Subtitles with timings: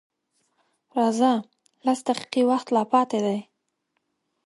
[0.97, 1.33] _راځه!
[1.85, 3.39] لس دقيقې وخت لا پاتې دی.